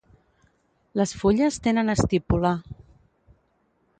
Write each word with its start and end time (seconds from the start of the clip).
Les 1.01 1.13
fulles 1.19 1.59
tenen 1.67 1.93
estípula. 1.95 2.53